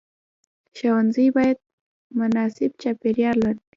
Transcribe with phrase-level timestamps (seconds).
[0.77, 1.57] ښوونځی باید
[2.19, 3.63] مناسب چاپیریال ولري.